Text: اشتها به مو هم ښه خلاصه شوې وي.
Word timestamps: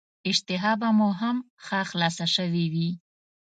اشتها 0.29 0.71
به 0.79 0.89
مو 0.97 1.09
هم 1.21 1.37
ښه 1.65 1.79
خلاصه 1.89 2.25
شوې 2.35 2.65
وي. 2.73 2.89